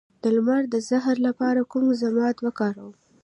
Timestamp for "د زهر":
0.73-1.17